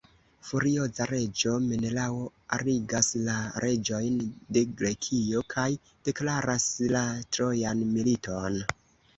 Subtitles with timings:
[0.45, 2.23] Furioza, reĝo Menelao
[2.57, 4.17] arigas la reĝojn
[4.57, 5.69] de Grekio, kaj
[6.11, 8.61] deklaras la Trojan militon.